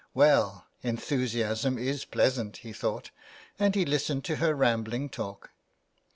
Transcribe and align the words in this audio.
'* 0.11 0.13
Well, 0.15 0.65
enthusiasm 0.81 1.77
is 1.77 2.05
pleasant," 2.05 2.57
he 2.57 2.73
thought, 2.73 3.11
and 3.59 3.75
he 3.75 3.85
listened 3.85 4.25
to 4.25 4.37
her 4.37 4.55
rambling 4.55 5.09
talk. 5.09 5.51